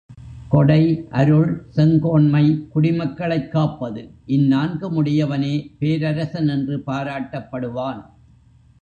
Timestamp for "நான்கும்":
4.47-5.05